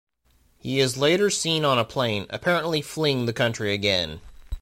[0.57, 4.19] He is later seen on a plane, apparently fleeing the country again.